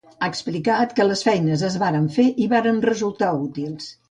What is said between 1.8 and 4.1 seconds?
varen fer i varen resultar útils.